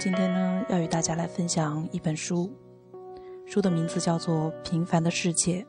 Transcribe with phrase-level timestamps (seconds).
[0.00, 2.50] 今天呢，要与大家来分享一本书，
[3.44, 5.60] 书的名字叫做《平凡的世界》。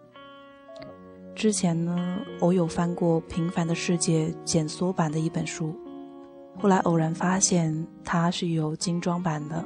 [1.36, 5.76] 之前呢，偶有翻过《平凡的世界》简缩版的一本书，
[6.58, 9.66] 后来偶然发现它是有精装版的，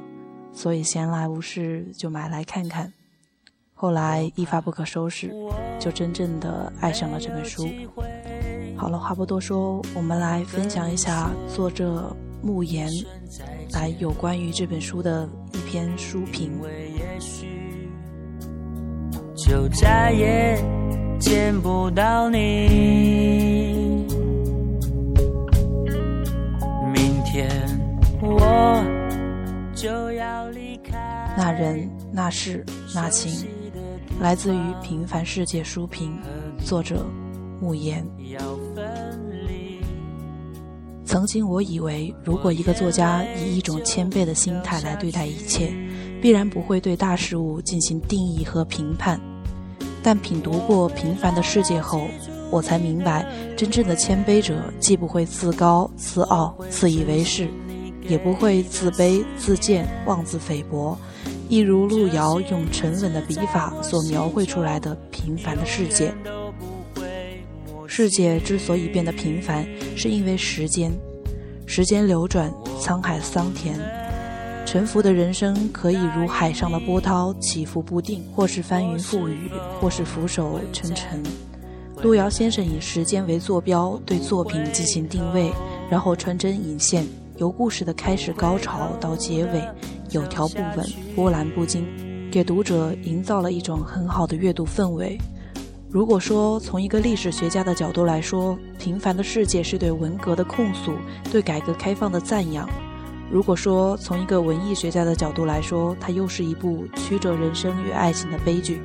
[0.52, 2.92] 所以闲来无事就买来看看。
[3.72, 5.32] 后来一发不可收拾，
[5.78, 7.68] 就真正的爱上了这本书。
[8.76, 12.90] 好了，话不多说，我们来分享一下作者慕言
[13.72, 16.52] 来有关于这本书的一篇书评。
[19.36, 20.56] 就再也
[21.20, 22.36] 见不到你。
[26.92, 27.48] 明天
[28.20, 28.82] 我
[29.74, 31.34] 就要离开。
[31.36, 33.46] 那人，那事，那情，
[34.20, 36.18] 来自于《平凡世界》书评，
[36.58, 37.06] 作者
[37.60, 38.04] 慕言。
[41.16, 45.72] 曾经我以为，如果一个作家以一种谦卑的心态来对待一切，
[46.20, 49.18] 必然不会对大事物进行定义和评判。
[50.02, 52.06] 但品读过《平凡的世界》后，
[52.50, 53.24] 我才明白，
[53.56, 57.48] 真正的谦卑者既不会自高自傲、自以为是，
[58.06, 60.98] 也不会自卑自贱、妄自菲薄。
[61.48, 66.12] 一如路遥用沉稳的笔法所描绘出来的平凡的世界。
[67.88, 70.92] 世界之所以变得平凡，是因为时间。
[71.68, 72.50] 时间流转，
[72.80, 73.76] 沧海桑田，
[74.64, 79.50] 沉浮的人生可以如海上的波涛，起伏不定，或是翻云覆雨，
[79.80, 81.20] 或是俯首沉沉。
[82.02, 85.50] 路遥先生以时间为坐标，对作品进行定位，
[85.90, 87.04] 然后穿针引线，
[87.36, 89.62] 由故事的开始高潮到结尾，
[90.10, 90.86] 有条不紊，
[91.16, 91.84] 波澜不惊，
[92.30, 95.18] 给读者营造了一种很好的阅读氛围。
[95.88, 100.92] 如果说从一个历史学家的角度来说，《平凡的世界》是对文革的控诉，
[101.30, 102.66] 对改革开放的赞扬；
[103.30, 108.80] 如果说从一个文艺学家的角度来说，它又是一部曲折人生与爱情的悲剧。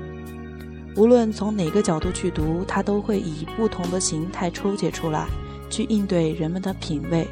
[0.96, 5.26] 无论从哪个角度去读，它都会以不同的形态抽解出来，
[5.70, 7.28] 去应对人们的品味。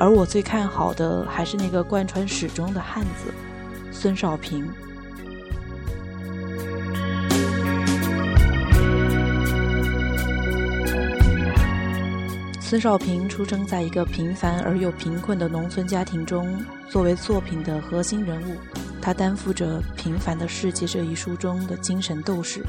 [0.00, 3.32] 而我最看好的还是那个贯穿始终的汉子——
[3.92, 4.68] 孙少平。
[12.68, 16.60] 孙少平出生在一个平凡而又贫困的农村家庭中，
[16.90, 18.56] 作为作品的核心人物，
[19.00, 22.66] 他担负着《平凡的世界》这一书中的精神斗士。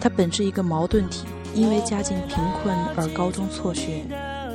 [0.00, 4.02] 他本是一个矛盾体，因为家境贫困而高中辍学。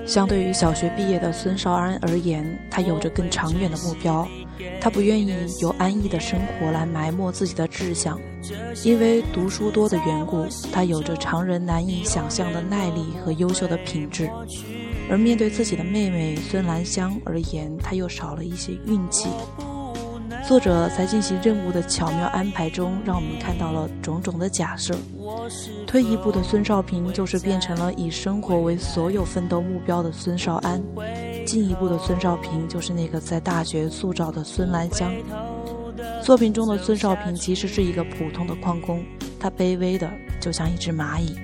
[0.08, 4.28] 相对于小学毕业的孙少安而言，他有着更长远的目标。
[4.80, 8.20] 他不愿意由安逸的生活来埋没自己的志向，
[8.84, 14.30] 因为读书多的缘故，他有着常人难以想象的耐力和优秀的品质。
[15.10, 19.30] 而面对自己的妹妹孙兰香而言，他又少了一些运气。
[20.48, 24.96] 作者在进行任务的巧妙安排中，让我们看到了种种的假设。
[25.86, 30.82] 退一步的孙少平，就是变成了以生活为所有奋斗目标的孙少安。
[31.46, 35.12] 进一步的孙少平就是那个在大学塑造的孙兰香。
[36.22, 39.04] 作品中的孙少平其实是一个普通的矿工，
[39.40, 41.36] 他卑微的就像一只蚂蚁。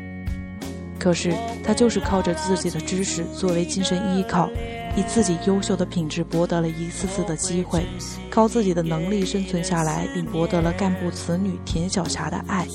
[1.00, 4.50] 可是他就是靠着自己的知识作为精神依靠，
[4.96, 7.86] 以自己优秀的品质博得了一次次的机会，
[8.30, 12.68] 靠自己的能力生存下来，并博得了干部子女田晓霞的爱。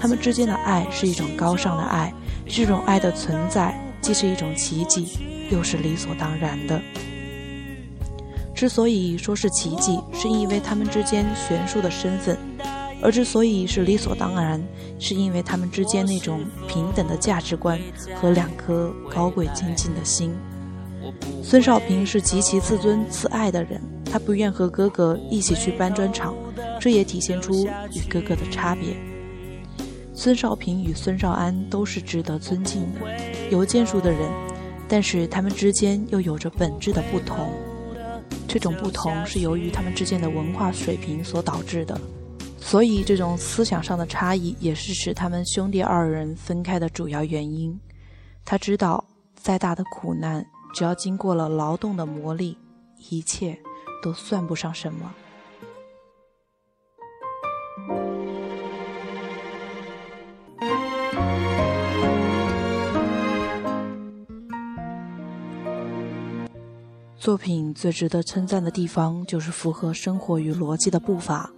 [0.00, 2.12] 他们之间的爱是一种高尚的爱，
[2.46, 5.18] 这种爱的存在既是一种奇迹。
[5.50, 6.80] 又是理所当然的。
[8.54, 12.34] 之所以说是奇迹，是因为他们之间悬殊的身份；
[13.02, 14.62] 而之所以是理所当然，
[14.98, 17.78] 是因为他们之间那种平等的价值观
[18.14, 20.34] 和两颗高贵精进的心。
[21.42, 26.34] 孙少平是极其自尊自爱的人，他不愿和哥哥一起去搬砖厂，
[26.80, 28.96] 这也体现出与哥哥的差别。
[30.14, 33.00] 孙少平与孙少安都是值得尊敬的、
[33.50, 34.30] 有建树的人。
[34.88, 37.50] 但是他们之间又有着本质的不同，
[38.46, 41.98] 这种不同是由于他们之间的文化水平所导致的，
[42.60, 47.74] 所以这种思想上的差异也是使他们兄弟二人分开的主要原因。
[48.44, 49.02] 他知道，
[49.34, 52.56] 再大的苦难，只要经过了劳动的磨砺，
[53.10, 53.58] 一切
[54.02, 55.12] 都算不上什么。
[67.18, 71.48] 作品最值得称赞的地方，就是符合生活与逻辑的步伐。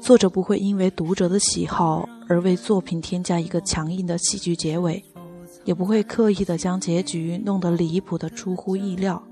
[0.00, 5.04] 作者不会因为读者的喜好而为作品添加一个强硬的戏剧结尾，
[5.64, 9.22] 也不会刻意的将结局弄得离谱的出乎意料。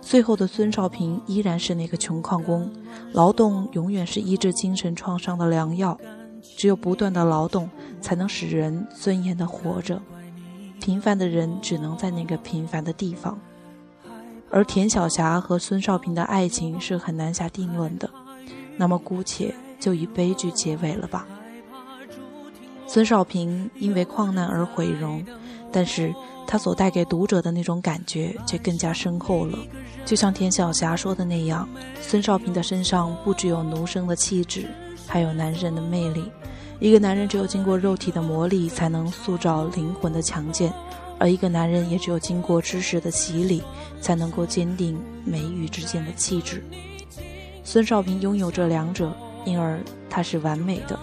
[0.00, 2.70] 最后的孙少平依然是那个穷矿工，
[3.12, 5.98] 劳动永远是医治精神创伤的良药。
[6.56, 7.68] 只有不断的劳动，
[8.00, 10.00] 才能使人尊严的活着。
[10.80, 13.36] 平凡的人只能在那个平凡的地方。
[14.48, 18.08] 而田晓霞和孙少平的爱情是很难下定论的，
[18.76, 21.26] 那么姑且就以悲剧结尾了吧。
[22.86, 25.24] 孙少平因为矿难而毁容，
[25.72, 26.14] 但是
[26.46, 29.58] 他所带给读者的那种感觉却更加深厚了。
[30.04, 31.68] 就像田晓霞说的那样，
[32.00, 34.66] 孙少平的身上不只有奴生的气质，
[35.06, 36.30] 还有男人的魅力。
[36.78, 40.72] 一个男人只有经过肉体的磨砺，才能塑造灵魂的强健。
[41.18, 43.62] 而一个男人也只有经过知识的洗礼，
[44.02, 46.62] 才能够坚定眉宇之间的气质。
[47.64, 49.10] 孙少平拥有这两者，
[49.46, 49.80] 因而
[50.10, 50.98] 他是完美的，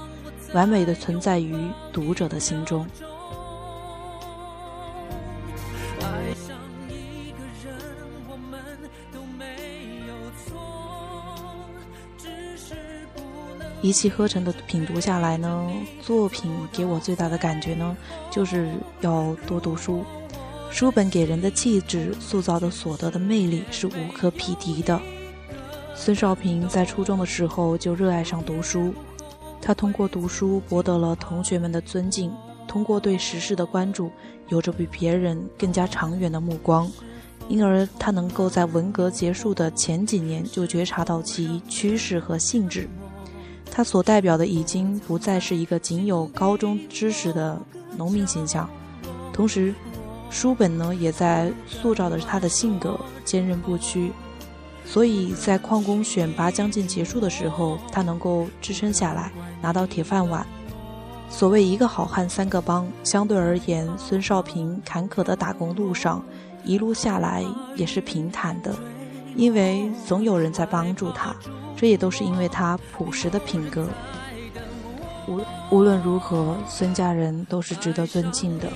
[0.53, 1.55] 完美的存在于
[1.91, 2.85] 读者的心中。
[13.83, 15.69] 一气呵成的品读下来呢，
[16.01, 17.97] 作品给我最大的感觉呢，
[18.31, 18.71] 就是
[19.01, 20.05] 要多读书。
[20.71, 24.97] 书本给人的气质塑造的所得的魅力是无可匹敌的。
[25.95, 28.93] 孙少平在初中的时候就热爱上读书，
[29.61, 32.31] 他通过读书博得了同学们的尊敬，
[32.65, 34.09] 通过对时事的关注，
[34.47, 36.89] 有着比别人更加长远的目光，
[37.49, 42.87] 因而他能够在文革结束的前几年就觉察到其趋势和性质。
[43.75, 47.59] 他所代表的已经不再是一个仅有高中知识的
[47.97, 48.69] 农民形象，
[49.33, 49.73] 同时，
[50.29, 54.11] 书本呢也在塑造着他的性格，坚韧不屈。
[54.85, 60.45] 所以在矿工选拔将近结束的时候，他能够支撑下来，拿到铁饭碗。
[61.27, 66.23] 所谓一个好汉三个帮，相对而言，孙少平坎坷的打工路上，
[66.63, 67.43] 一路下来
[67.75, 68.75] 也是平坦的，
[69.35, 71.35] 因为总有人在帮助他。
[71.83, 73.89] 这也都是因为他朴实的品格。
[75.27, 78.69] 无无论如何，孙家人都是值得尊敬的。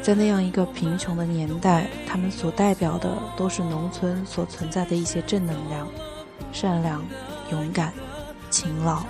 [0.00, 5.88] 在那样一个贫穷的年代，他们所代表的都是农村所存在的一些正能量：
[6.52, 7.04] 善良、
[7.50, 7.92] 勇敢、
[8.48, 9.02] 勤劳。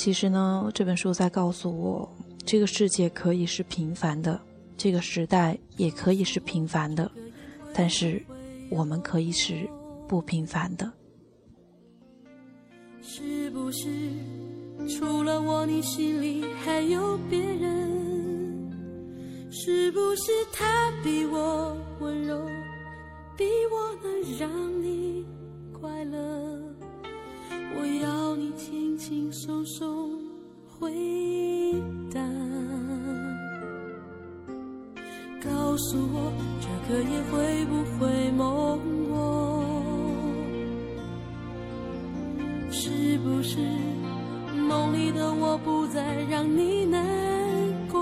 [0.00, 2.10] 其实呢，这本书在告诉我，
[2.46, 4.40] 这个世界可以是平凡的，
[4.74, 7.12] 这个时代也可以是平凡的，
[7.74, 8.24] 但是
[8.70, 9.68] 我们可以是
[10.08, 10.90] 不平凡的。
[13.02, 13.86] 是不是
[14.88, 18.72] 除了我，你心里还有别人？
[19.50, 22.42] 是不是他比我温柔，
[23.36, 25.26] 比我能让你
[25.78, 26.69] 快乐？
[29.50, 29.78] 我要你轻轻松松
[30.78, 30.92] 回
[32.14, 32.20] 答，
[35.42, 39.64] 告诉我这个夜会不会梦过？
[42.70, 43.58] 是不是
[44.54, 47.04] 梦里的我不再让你难
[47.90, 48.00] 过？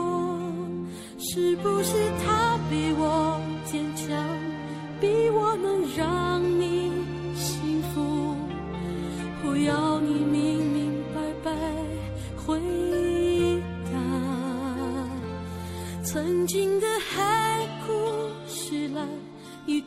[1.18, 1.94] 是不是
[2.24, 4.06] 他比我坚强，
[5.00, 6.37] 比我能让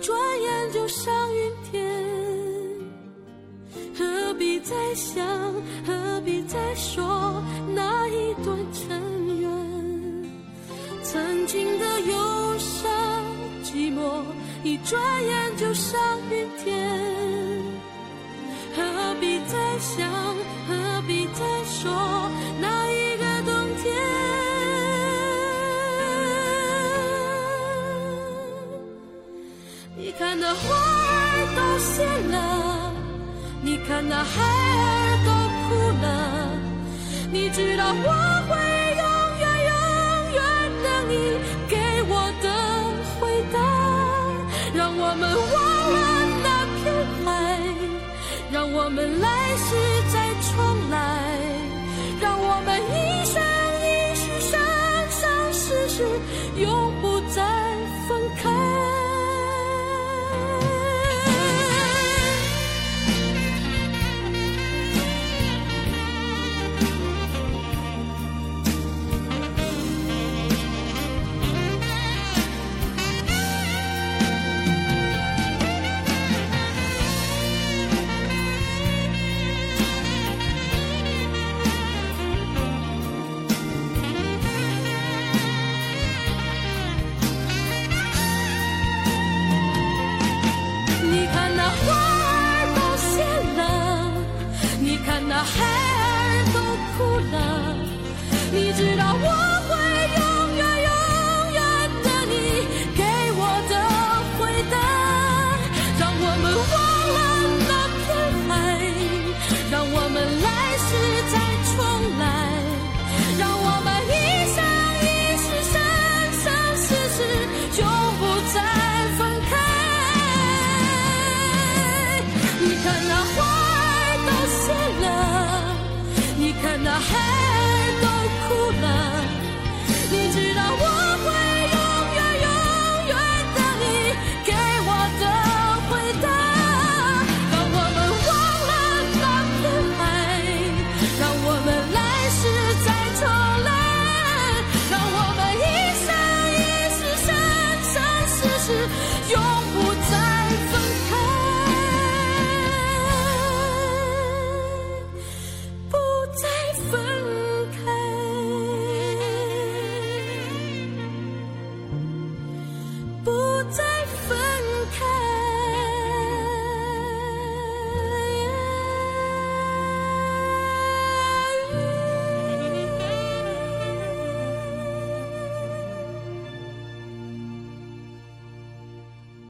[0.01, 2.03] 转眼就上云天。
[3.95, 5.23] 何必再想，
[5.85, 7.41] 何必再说
[7.75, 9.49] 那一段尘缘？
[11.03, 12.91] 曾经的忧伤
[13.63, 14.23] 寂寞，
[14.63, 15.99] 一转眼就上
[16.31, 16.99] 云天。
[18.75, 20.09] 何必再想，
[20.67, 22.20] 何必再说
[30.11, 32.35] 你看那花儿都谢了，
[33.61, 35.31] 你看那孩儿都
[35.63, 35.69] 哭
[36.03, 36.05] 了，
[37.31, 37.95] 你知道我
[38.49, 38.51] 会
[38.99, 39.03] 永
[39.39, 39.73] 远永
[40.35, 40.39] 远
[40.83, 41.13] 等你
[41.69, 41.73] 给
[42.09, 42.45] 我的
[43.21, 43.21] 回
[43.53, 43.55] 答，
[44.75, 45.55] 让我们忘
[45.93, 45.97] 了
[46.43, 46.83] 那片
[47.23, 47.25] 海。
[48.51, 49.69] 让我们来世
[50.11, 50.15] 再
[50.51, 51.10] 重来。